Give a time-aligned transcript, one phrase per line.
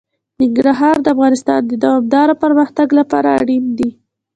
[0.39, 3.89] ننګرهار د افغانستان د دوامداره پرمختګ لپاره اړین دي.